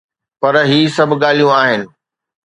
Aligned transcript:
پر 0.41 0.53
هي 0.69 0.79
سڀ 0.95 1.09
ڳالهيون 1.21 1.55
آهن. 1.61 1.81